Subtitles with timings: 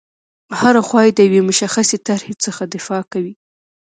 [0.59, 3.33] هره خوا یې د یوې مشخصې طرحې څخه دفاع کوي.